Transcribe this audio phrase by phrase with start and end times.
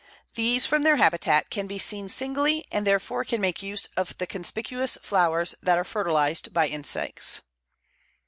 [0.33, 4.25] These, from their habitat, can be seen singly, and therefore can make use of the
[4.25, 7.41] conspicuous flowers that are fertilized by insects.